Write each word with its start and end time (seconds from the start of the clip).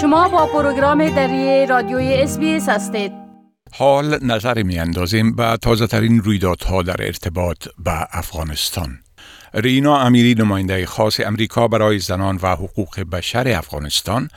شما 0.00 0.28
با 0.28 0.46
پروگرام 0.46 1.10
دری 1.10 1.66
رادیوی 1.66 2.14
اس 2.14 2.38
هستید 2.68 3.12
حال 3.72 4.24
نظر 4.24 4.62
می 4.62 4.78
اندازیم 4.78 5.36
به 5.36 5.58
تازه 5.62 5.86
ترین 5.86 6.20
رویدادها 6.20 6.82
در 6.82 6.96
ارتباط 6.98 7.68
به 7.84 8.06
افغانستان 8.12 8.98
رینا 9.54 9.98
امیری 9.98 10.34
نماینده 10.34 10.86
خاص 10.86 11.20
امریکا 11.20 11.68
برای 11.68 11.98
زنان 11.98 12.38
و 12.42 12.46
حقوق 12.46 13.00
بشر 13.00 13.48
افغانستان 13.48 14.28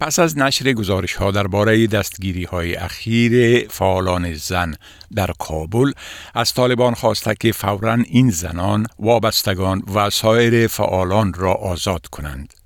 پس 0.00 0.18
از 0.18 0.38
نشر 0.38 0.72
گزارش 0.72 1.14
ها 1.14 1.30
درباره 1.30 1.86
دستگیری 1.86 2.44
های 2.44 2.74
اخیر 2.74 3.66
فعالان 3.68 4.34
زن 4.34 4.74
در 5.14 5.30
کابل 5.38 5.92
از 6.34 6.54
طالبان 6.54 6.94
خواسته 6.94 7.34
که 7.40 7.52
فورا 7.52 7.94
این 7.94 8.30
زنان، 8.30 8.86
وابستگان 8.98 9.82
و 9.94 10.10
سایر 10.10 10.66
فعالان 10.66 11.34
را 11.34 11.52
آزاد 11.52 12.06
کنند. 12.06 12.57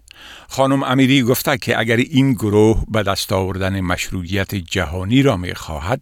خانم 0.48 0.82
امیری 0.82 1.22
گفته 1.22 1.58
که 1.58 1.78
اگر 1.78 1.96
این 1.96 2.32
گروه 2.32 2.84
به 2.88 3.02
دست 3.02 3.32
آوردن 3.32 3.80
مشروعیت 3.80 4.54
جهانی 4.54 5.22
را 5.22 5.36
می 5.36 5.54
خواهد 5.54 6.00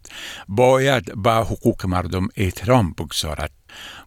باید 0.48 1.22
به 1.22 1.32
حقوق 1.32 1.86
مردم 1.86 2.28
احترام 2.36 2.94
بگذارد. 2.98 3.50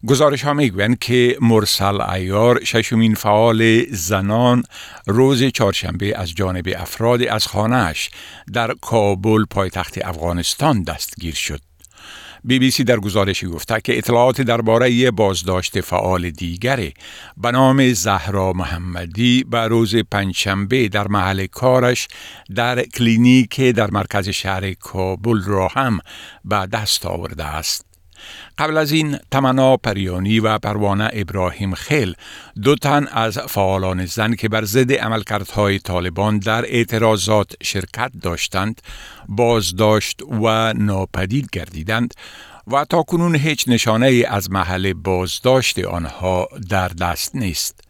گزارش 0.06 0.42
ها 0.42 0.52
می‌گویند 0.52 0.98
که 0.98 1.38
مرسل 1.40 2.00
ایار 2.00 2.64
ششمین 2.64 3.14
فعال 3.14 3.84
زنان 3.90 4.62
روز 5.06 5.44
چهارشنبه 5.44 6.18
از 6.18 6.34
جانب 6.34 6.68
افراد 6.76 7.22
از 7.22 7.46
خانهاش 7.46 8.10
در 8.52 8.74
کابل 8.80 9.44
پایتخت 9.50 9.98
افغانستان 10.04 10.82
دستگیر 10.82 11.34
شد. 11.34 11.60
بی 12.46 12.58
بی 12.58 12.70
سی 12.70 12.84
در 12.84 12.96
گزارشی 13.00 13.46
گفته 13.46 13.80
که 13.80 13.98
اطلاعات 13.98 14.40
درباره 14.40 15.10
بازداشت 15.10 15.80
فعال 15.80 16.30
دیگری 16.30 16.94
به 17.36 17.50
نام 17.50 17.92
زهرا 17.92 18.52
محمدی 18.52 19.44
به 19.44 19.68
روز 19.68 19.96
پنجشنبه 19.96 20.88
در 20.88 21.08
محل 21.08 21.46
کارش 21.46 22.08
در 22.54 22.82
کلینیک 22.82 23.60
در 23.60 23.90
مرکز 23.90 24.28
شهر 24.28 24.72
کابل 24.72 25.42
را 25.42 25.68
هم 25.68 25.98
به 26.44 26.66
دست 26.66 27.06
آورده 27.06 27.44
است. 27.44 27.93
قبل 28.58 28.76
از 28.76 28.92
این 28.92 29.18
تمنا 29.30 29.76
پریانی 29.76 30.40
و 30.40 30.58
پروانه 30.58 31.10
ابراهیم 31.12 31.74
خیل 31.74 32.14
دو 32.62 32.74
تن 32.74 33.06
از 33.12 33.38
فعالان 33.38 34.06
زن 34.06 34.34
که 34.34 34.48
بر 34.48 34.64
ضد 34.64 34.92
عملکردهای 34.92 35.78
طالبان 35.78 36.38
در 36.38 36.64
اعتراضات 36.64 37.52
شرکت 37.62 38.10
داشتند 38.22 38.82
بازداشت 39.28 40.22
و 40.22 40.72
ناپدید 40.72 41.48
گردیدند 41.52 42.14
و 42.66 42.84
تا 42.84 43.02
کنون 43.02 43.34
هیچ 43.34 43.68
نشانه 43.68 44.24
از 44.28 44.50
محل 44.50 44.92
بازداشت 44.92 45.78
آنها 45.78 46.48
در 46.70 46.88
دست 46.88 47.36
نیست. 47.36 47.80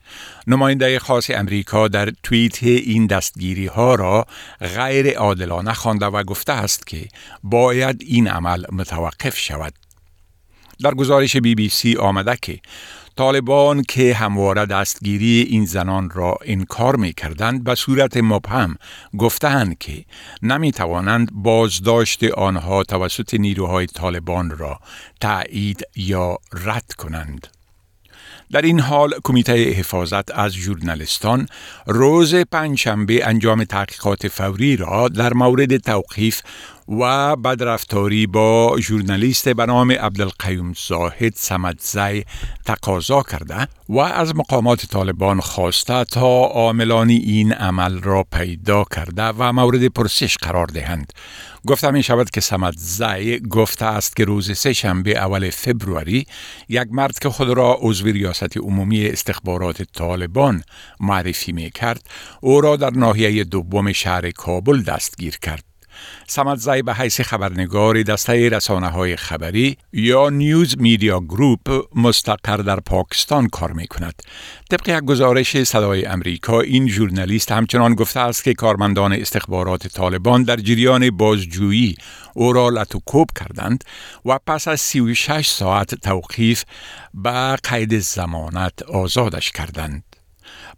نماینده 0.46 0.98
خاص 0.98 1.30
امریکا 1.30 1.88
در 1.88 2.12
توییت 2.22 2.62
این 2.62 3.06
دستگیری 3.06 3.66
ها 3.66 3.94
را 3.94 4.26
غیر 4.60 5.18
عادلانه 5.18 5.72
خوانده 5.72 6.06
و 6.06 6.22
گفته 6.22 6.52
است 6.52 6.86
که 6.86 7.08
باید 7.42 8.02
این 8.06 8.28
عمل 8.28 8.64
متوقف 8.72 9.38
شود. 9.38 9.83
در 10.80 10.94
گزارش 10.94 11.36
بی 11.36 11.54
بی 11.54 11.68
سی 11.68 11.96
آمده 11.96 12.36
که 12.42 12.60
طالبان 13.16 13.82
که 13.82 14.14
همواره 14.14 14.66
دستگیری 14.66 15.46
این 15.50 15.64
زنان 15.64 16.10
را 16.10 16.38
انکار 16.44 16.96
می 16.96 17.12
کردند 17.12 17.64
به 17.64 17.74
صورت 17.74 18.16
مبهم 18.16 18.76
گفتند 19.18 19.78
که 19.78 20.04
نمی 20.42 20.72
توانند 20.72 21.30
بازداشت 21.32 22.24
آنها 22.24 22.82
توسط 22.82 23.34
نیروهای 23.34 23.86
طالبان 23.86 24.50
را 24.50 24.80
تایید 25.20 25.82
یا 25.96 26.38
رد 26.52 26.92
کنند. 26.98 27.48
در 28.52 28.62
این 28.62 28.80
حال 28.80 29.14
کمیته 29.24 29.70
حفاظت 29.70 30.38
از 30.38 30.52
ژورنالیستان 30.52 31.46
روز 31.86 32.34
پنجشنبه 32.34 33.26
انجام 33.26 33.64
تحقیقات 33.64 34.28
فوری 34.28 34.76
را 34.76 35.08
در 35.08 35.34
مورد 35.34 35.76
توقیف 35.76 36.42
و 36.88 37.36
بدرفتاری 37.36 38.26
با 38.26 38.76
ژورنالیست 38.80 39.48
به 39.48 39.66
نام 39.66 39.92
عبدالقیوم 39.92 40.72
زاهد 40.86 41.32
سمدزی 41.36 42.24
تقاضا 42.64 43.22
کرده 43.22 43.68
و 43.88 43.98
از 43.98 44.36
مقامات 44.36 44.86
طالبان 44.86 45.40
خواسته 45.40 46.04
تا 46.04 46.44
عاملان 46.44 47.08
این 47.08 47.52
عمل 47.52 48.00
را 48.00 48.24
پیدا 48.32 48.84
کرده 48.94 49.22
و 49.22 49.52
مورد 49.52 49.86
پرسش 49.86 50.36
قرار 50.36 50.66
دهند 50.66 51.12
گفته 51.66 51.90
می 51.90 52.02
شود 52.02 52.30
که 52.30 52.40
سمت 52.40 52.74
زی 52.76 53.38
گفته 53.38 53.84
است 53.84 54.16
که 54.16 54.24
روز 54.24 54.58
سه 54.58 54.72
شنبه 54.72 55.18
اول 55.18 55.50
فبروری 55.50 56.26
یک 56.68 56.88
مرد 56.90 57.18
که 57.18 57.28
خود 57.28 57.48
را 57.48 57.78
عضو 57.80 58.06
ریاست 58.06 58.56
عمومی 58.56 59.06
استخبارات 59.06 59.82
طالبان 59.82 60.62
معرفی 61.00 61.52
می 61.52 61.70
کرد 61.70 62.08
او 62.40 62.60
را 62.60 62.76
در 62.76 62.90
ناحیه 62.90 63.44
دوم 63.44 63.92
شهر 63.92 64.30
کابل 64.30 64.82
دستگیر 64.82 65.38
کرد. 65.42 65.73
زی 66.56 66.82
به 66.82 66.94
حیث 66.94 67.20
خبرنگار 67.20 68.02
دسته 68.02 68.48
رسانه 68.48 68.88
های 68.88 69.16
خبری 69.16 69.76
یا 69.92 70.30
نیوز 70.30 70.78
میدیا 70.78 71.20
گروپ 71.20 71.88
مستقر 71.94 72.56
در 72.56 72.80
پاکستان 72.80 73.48
کار 73.48 73.72
می 73.72 73.86
کند. 73.86 74.22
طبق 74.70 74.88
یک 74.88 75.04
گزارش 75.04 75.62
صدای 75.62 76.06
امریکا 76.06 76.60
این 76.60 76.88
ژورنالیست 76.88 77.52
همچنان 77.52 77.94
گفته 77.94 78.20
است 78.20 78.44
که 78.44 78.54
کارمندان 78.54 79.12
استخبارات 79.12 79.86
طالبان 79.86 80.42
در 80.42 80.56
جریان 80.56 81.10
بازجویی 81.10 81.96
او 82.34 82.52
را 82.52 82.68
لطوکوب 82.68 83.28
کردند 83.40 83.84
و 84.24 84.38
پس 84.46 84.68
از 84.68 84.80
36 84.80 85.46
ساعت 85.46 85.94
توقیف 85.94 86.64
به 87.14 87.56
قید 87.56 87.98
زمانت 87.98 88.82
آزادش 88.82 89.50
کردند. 89.50 90.13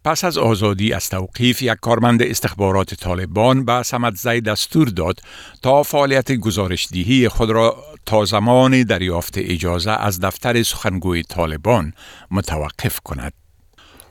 پس 0.04 0.24
از 0.24 0.38
آزادی 0.38 0.92
از 0.92 1.08
توقیف 1.08 1.62
یک 1.62 1.76
کارمند 1.82 2.22
استخبارات 2.22 2.94
طالبان 2.94 3.64
به 3.64 3.82
سمت 3.82 4.14
زی 4.14 4.40
دستور 4.40 4.88
داد 4.88 5.20
تا 5.62 5.82
فعالیت 5.82 6.32
گزارشدهی 6.32 7.28
خود 7.28 7.50
را 7.50 7.84
تا 8.06 8.24
زمان 8.24 8.82
دریافت 8.82 9.34
اجازه 9.36 9.90
از 9.90 10.20
دفتر 10.20 10.62
سخنگوی 10.62 11.22
طالبان 11.22 11.92
متوقف 12.30 13.00
کند. 13.00 13.45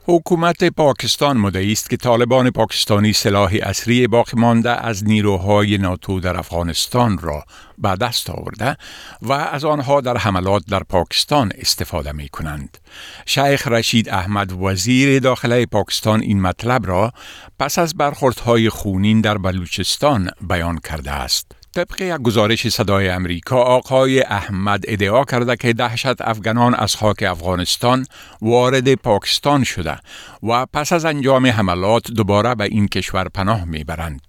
حکومت 0.07 0.63
پاکستان 0.63 1.37
مدعی 1.37 1.71
است 1.71 1.89
که 1.89 1.97
طالبان 1.97 2.49
پاکستانی 2.49 3.13
سلاح 3.13 3.57
اصری 3.63 4.07
باقی 4.07 4.39
مانده 4.39 4.85
از 4.85 5.03
نیروهای 5.03 5.77
ناتو 5.77 6.19
در 6.19 6.37
افغانستان 6.37 7.17
را 7.17 7.45
به 7.77 7.95
دست 7.95 8.29
آورده 8.29 8.77
و 9.21 9.31
از 9.31 9.65
آنها 9.65 10.01
در 10.01 10.17
حملات 10.17 10.63
در 10.69 10.83
پاکستان 10.83 11.51
استفاده 11.57 12.11
می 12.11 12.29
کنند. 12.29 12.77
شیخ 13.25 13.67
رشید 13.67 14.09
احمد 14.09 14.61
وزیر 14.61 15.19
داخله 15.19 15.65
پاکستان 15.65 16.21
این 16.21 16.41
مطلب 16.41 16.87
را 16.87 17.13
پس 17.59 17.79
از 17.79 17.97
برخوردهای 17.97 18.69
خونین 18.69 19.21
در 19.21 19.37
بلوچستان 19.37 20.29
بیان 20.41 20.79
کرده 20.79 21.11
است. 21.11 21.54
طبق 21.75 22.01
یک 22.01 22.21
گزارش 22.21 22.67
صدای 22.67 23.09
امریکا 23.09 23.61
آقای 23.61 24.21
احمد 24.21 24.83
ادعا 24.87 25.23
کرده 25.23 25.55
که 25.55 25.73
دهشت 25.73 26.21
افغانان 26.21 26.75
از 26.75 26.95
خاک 26.95 27.23
افغانستان 27.23 28.05
وارد 28.41 28.93
پاکستان 28.93 29.63
شده 29.63 29.97
و 30.43 30.65
پس 30.65 30.93
از 30.93 31.05
انجام 31.05 31.47
حملات 31.47 32.11
دوباره 32.11 32.55
به 32.55 32.63
این 32.63 32.87
کشور 32.87 33.27
پناه 33.27 33.65
می‌برند. 33.65 34.21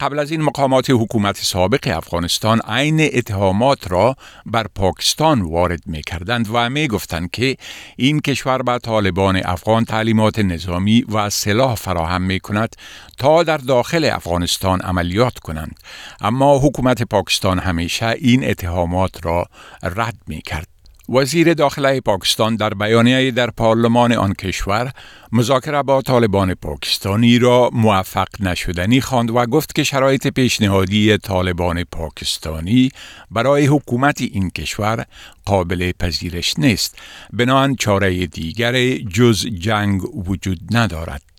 قبل 0.00 0.18
از 0.18 0.30
این 0.30 0.42
مقامات 0.42 0.90
حکومت 0.90 1.36
سابق 1.36 1.96
افغانستان 1.96 2.60
عین 2.60 3.00
اتهامات 3.00 3.90
را 3.90 4.16
بر 4.46 4.66
پاکستان 4.74 5.42
وارد 5.42 5.80
می 5.86 6.02
کردند 6.02 6.48
و 6.52 6.70
می 6.70 6.88
گفتند 6.88 7.30
که 7.30 7.56
این 7.96 8.20
کشور 8.20 8.62
به 8.62 8.78
طالبان 8.78 9.40
افغان 9.44 9.84
تعلیمات 9.84 10.38
نظامی 10.38 11.04
و 11.12 11.30
سلاح 11.30 11.74
فراهم 11.74 12.22
می 12.22 12.40
کند 12.40 12.76
تا 13.18 13.42
در 13.42 13.56
داخل 13.56 14.10
افغانستان 14.12 14.80
عملیات 14.80 15.38
کنند 15.38 15.76
اما 16.20 16.58
حکومت 16.58 16.83
پاکستان 16.92 17.58
همیشه 17.58 18.06
این 18.06 18.50
اتهامات 18.50 19.26
را 19.26 19.46
رد 19.82 20.16
می 20.26 20.42
کرد 20.42 20.68
وزیر 21.08 21.54
داخله 21.54 22.00
پاکستان 22.00 22.56
در 22.56 22.70
بیانیه 22.70 23.30
در 23.30 23.50
پارلمان 23.50 24.12
آن 24.12 24.32
کشور 24.32 24.92
مذاکره 25.32 25.82
با 25.82 26.02
طالبان 26.02 26.54
پاکستانی 26.54 27.38
را 27.38 27.70
موفق 27.72 28.28
نشدنی 28.40 29.00
خواند 29.00 29.30
و 29.30 29.46
گفت 29.46 29.74
که 29.74 29.84
شرایط 29.84 30.26
پیشنهادی 30.26 31.16
طالبان 31.16 31.84
پاکستانی 31.84 32.90
برای 33.30 33.66
حکومت 33.66 34.20
این 34.20 34.50
کشور 34.50 35.04
قابل 35.44 35.92
پذیرش 35.92 36.58
نیست. 36.58 36.98
بنابراین 37.32 37.76
چاره 37.76 38.26
دیگر 38.26 38.96
جز 38.96 39.46
جنگ 39.46 40.28
وجود 40.28 40.60
ندارد. 40.70 41.33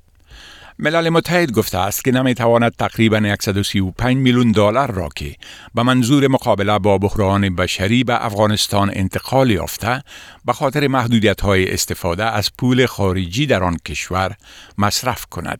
ملل 0.79 1.09
متحد 1.09 1.51
گفته 1.51 1.77
است 1.77 2.05
که 2.05 2.11
نمی‌تواند 2.11 2.71
تقریبا 2.71 3.35
135 3.39 4.17
میلیون 4.17 4.51
دلار 4.51 4.91
را 4.91 5.09
که 5.15 5.35
به 5.75 5.83
منظور 5.83 6.27
مقابله 6.27 6.79
با 6.79 6.97
بحران 6.97 7.55
بشری 7.55 8.03
به 8.03 8.25
افغانستان 8.25 8.91
انتقال 8.93 9.51
یافته 9.51 10.03
به 10.45 10.53
خاطر 10.53 10.87
محدودیت 10.87 11.41
های 11.41 11.73
استفاده 11.73 12.23
از 12.23 12.51
پول 12.57 12.85
خارجی 12.85 13.45
در 13.45 13.63
آن 13.63 13.77
کشور 13.85 14.35
مصرف 14.77 15.25
کند. 15.25 15.59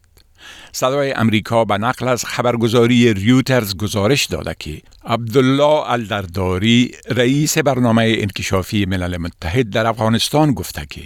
صدای 0.72 1.14
امریکا 1.14 1.66
به 1.66 1.78
نقل 1.78 2.08
از 2.08 2.26
خبرگزاری 2.26 3.14
ریوترز 3.14 3.78
گزارش 3.78 4.26
داده 4.26 4.56
که 4.60 4.82
عبدالله 5.06 5.92
الدرداری 5.92 6.92
رئیس 7.10 7.58
برنامه 7.58 8.16
انکشافی 8.20 8.86
ملل 8.86 9.18
متحد 9.18 9.70
در 9.70 9.88
افغانستان 9.88 10.54
گفته 10.54 10.86
که 10.90 11.02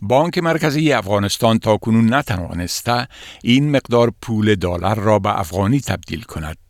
بانک 0.00 0.38
مرکزی 0.38 0.92
افغانستان 0.92 1.58
تا 1.58 1.76
کنون 1.76 2.14
نتوانسته 2.14 3.08
این 3.42 3.70
مقدار 3.70 4.12
پول 4.22 4.54
دلار 4.54 4.98
را 4.98 5.18
به 5.18 5.40
افغانی 5.40 5.80
تبدیل 5.80 6.22
کند. 6.22 6.67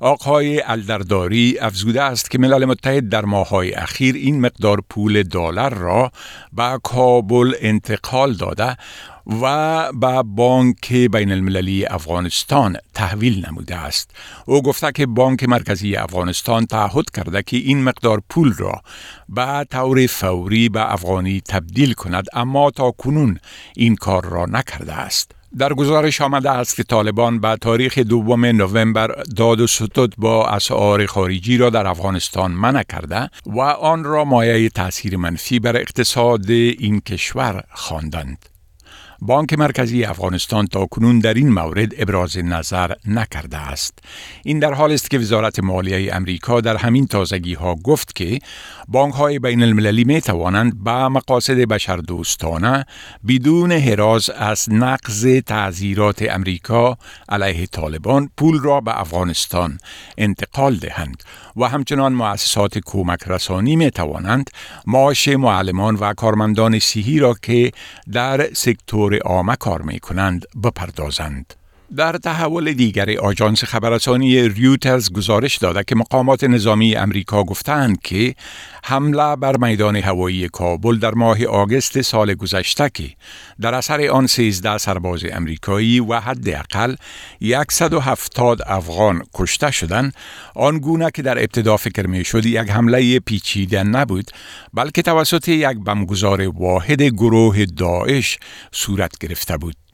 آقای 0.00 0.62
الدرداری 0.66 1.58
افزوده 1.58 2.02
است 2.02 2.30
که 2.30 2.38
ملل 2.38 2.64
متحد 2.64 3.08
در 3.08 3.24
ماههای 3.24 3.74
اخیر 3.74 4.14
این 4.14 4.40
مقدار 4.40 4.82
پول 4.90 5.22
دلار 5.22 5.74
را 5.74 6.12
به 6.52 6.80
کابل 6.82 7.54
انتقال 7.60 8.34
داده 8.34 8.76
و 9.42 9.92
به 9.92 10.22
بانک 10.22 10.92
بین 10.92 11.32
المللی 11.32 11.86
افغانستان 11.86 12.76
تحویل 12.94 13.46
نموده 13.46 13.76
است. 13.76 14.10
او 14.46 14.62
گفته 14.62 14.92
که 14.92 15.06
بانک 15.06 15.44
مرکزی 15.44 15.96
افغانستان 15.96 16.66
تعهد 16.66 17.10
کرده 17.10 17.42
که 17.42 17.56
این 17.56 17.82
مقدار 17.82 18.22
پول 18.30 18.52
را 18.52 18.82
به 19.28 19.66
طور 19.70 20.06
فوری 20.06 20.68
به 20.68 20.92
افغانی 20.92 21.40
تبدیل 21.40 21.92
کند 21.92 22.26
اما 22.32 22.70
تا 22.70 22.90
کنون 22.90 23.38
این 23.76 23.96
کار 23.96 24.24
را 24.24 24.46
نکرده 24.46 24.92
است. 24.92 25.37
در 25.58 25.74
گزارش 25.74 26.20
آمده 26.20 26.50
است 26.50 26.76
که 26.76 26.82
طالبان 26.82 27.40
به 27.40 27.56
تاریخ 27.56 27.98
دوم 27.98 28.44
نوامبر 28.44 29.06
داد 29.36 29.60
و 29.60 29.66
ستد 29.66 30.14
با 30.18 30.48
اسعار 30.48 31.06
خارجی 31.06 31.56
را 31.56 31.70
در 31.70 31.86
افغانستان 31.86 32.50
منع 32.50 32.82
کرده 32.82 33.30
و 33.46 33.60
آن 33.60 34.04
را 34.04 34.24
مایه 34.24 34.68
تاثیر 34.68 35.16
منفی 35.16 35.58
بر 35.58 35.76
اقتصاد 35.76 36.50
این 36.50 37.00
کشور 37.00 37.62
خواندند. 37.70 38.57
بانک 39.20 39.52
مرکزی 39.52 40.04
افغانستان 40.04 40.66
تا 40.66 40.86
کنون 40.86 41.18
در 41.18 41.34
این 41.34 41.52
مورد 41.52 41.92
ابراز 41.98 42.38
نظر 42.38 42.92
نکرده 43.06 43.56
است. 43.56 43.98
این 44.44 44.58
در 44.58 44.74
حال 44.74 44.92
است 44.92 45.10
که 45.10 45.18
وزارت 45.18 45.60
مالیه 45.60 46.14
امریکا 46.14 46.60
در 46.60 46.76
همین 46.76 47.06
تازگی 47.06 47.54
ها 47.54 47.74
گفت 47.74 48.14
که 48.14 48.38
بانک 48.88 49.14
های 49.14 49.38
بین 49.38 49.62
المللی 49.62 50.04
می 50.04 50.20
توانند 50.20 50.84
به 50.84 51.08
مقاصد 51.08 51.56
بشردوستانه 51.56 52.86
بدون 53.28 53.72
حراز 53.72 54.30
از 54.30 54.72
نقض 54.72 55.26
تعذیرات 55.46 56.22
امریکا 56.30 56.98
علیه 57.28 57.66
طالبان 57.66 58.30
پول 58.36 58.60
را 58.60 58.80
به 58.80 59.00
افغانستان 59.00 59.78
انتقال 60.18 60.76
دهند 60.76 61.22
و 61.58 61.64
همچنان 61.64 62.12
مؤسسات 62.12 62.78
کمک 62.78 63.22
رسانی 63.26 63.76
می 63.76 63.90
توانند 63.90 64.50
معاش 64.86 65.28
معلمان 65.28 65.94
و 65.94 66.14
کارمندان 66.14 66.78
صحی 66.78 67.18
را 67.18 67.34
که 67.42 67.72
در 68.12 68.48
سکتور 68.52 69.18
عامه 69.18 69.56
کار 69.56 69.82
می 69.82 70.00
کنند 70.00 70.44
بپردازند. 70.64 71.57
در 71.96 72.12
تحول 72.12 72.72
دیگر 72.72 73.18
آژانس 73.18 73.64
خبررسانی 73.64 74.48
ریوترز 74.48 75.12
گزارش 75.12 75.56
داده 75.56 75.84
که 75.84 75.94
مقامات 75.94 76.44
نظامی 76.44 76.96
امریکا 76.96 77.44
گفتند 77.44 78.02
که 78.02 78.34
حمله 78.84 79.36
بر 79.36 79.56
میدان 79.56 79.96
هوایی 79.96 80.48
کابل 80.48 80.98
در 80.98 81.14
ماه 81.14 81.44
آگست 81.44 82.00
سال 82.00 82.34
گذشته 82.34 82.90
که 82.94 83.10
در 83.60 83.74
اثر 83.74 84.08
آن 84.08 84.26
13 84.26 84.78
سرباز 84.78 85.24
امریکایی 85.32 86.00
و 86.00 86.20
حداقل 86.20 86.94
170 87.70 88.62
افغان 88.66 89.22
کشته 89.34 89.70
شدند. 89.70 90.14
آنگونه 90.54 91.10
که 91.14 91.22
در 91.22 91.38
ابتدا 91.38 91.76
فکر 91.76 92.06
می 92.06 92.24
شد 92.24 92.46
یک 92.46 92.70
حمله 92.70 93.18
پیچیده 93.20 93.82
نبود 93.82 94.30
بلکه 94.74 95.02
توسط 95.02 95.48
یک 95.48 95.78
بمگذار 95.86 96.48
واحد 96.48 97.02
گروه 97.02 97.64
داعش 97.64 98.38
صورت 98.72 99.18
گرفته 99.18 99.56
بود. 99.56 99.87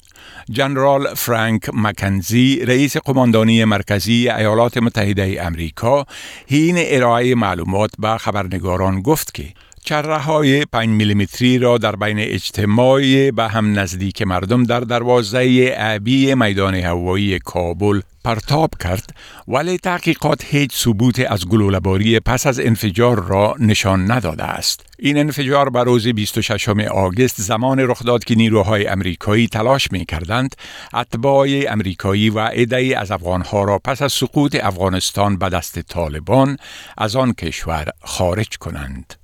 جنرال 0.51 1.15
فرانک 1.15 1.71
مکنزی 1.73 2.65
رئیس 2.67 2.97
قماندانی 2.97 3.65
مرکزی 3.65 4.29
ایالات 4.31 4.79
متحده 4.79 5.39
امریکا 5.41 6.07
هین 6.47 6.75
ارائه 6.79 7.35
معلومات 7.35 7.91
به 7.99 8.19
خبرنگاران 8.19 9.03
گفت 9.03 9.35
که 9.35 9.45
چره 9.87 10.19
های 10.19 10.65
5 10.65 10.89
میلیمتری 10.89 11.59
را 11.59 11.79
در 11.79 11.97
بین 11.97 12.19
اجتماع 12.19 13.31
به 13.31 13.49
هم 13.49 13.79
نزدیک 13.79 14.23
مردم 14.23 14.65
در 14.65 14.81
دروازه 14.81 15.69
عبی 15.79 16.35
میدان 16.35 16.75
هوایی 16.75 17.39
کابل 17.39 18.01
پرتاب 18.25 18.71
کرد 18.83 19.15
ولی 19.49 19.79
تحقیقات 19.79 20.45
هیچ 20.45 20.77
ثبوت 20.77 21.21
از 21.21 21.49
گلوله‌باری 21.49 22.21
پس 22.21 22.47
از 22.47 22.61
انفجار 22.61 23.25
را 23.25 23.55
نشان 23.59 24.11
نداده 24.11 24.45
است. 24.45 24.87
این 24.99 25.19
انفجار 25.19 25.71
بر 25.71 25.85
روز 25.85 26.09
26 26.09 26.69
آگست 26.91 27.41
زمان 27.41 27.81
رخ 27.81 28.03
داد 28.03 28.25
که 28.25 28.35
نیروهای 28.35 28.87
امریکایی 28.87 29.49
تلاش 29.49 29.93
می 29.93 30.05
کردند 30.05 30.55
اتباع 30.95 31.49
امریکایی 31.69 32.31
و 32.31 32.41
عدهای 32.41 32.95
از 32.95 33.11
افغانها 33.11 33.65
را 33.65 33.79
پس 33.79 34.03
از 34.03 34.13
سقوط 34.13 34.57
افغانستان 34.63 35.37
به 35.37 35.49
دست 35.49 35.81
طالبان 35.81 36.57
از 36.99 37.17
آن 37.17 37.33
کشور 37.33 37.89
خارج 38.03 38.59
کنند. 38.59 39.24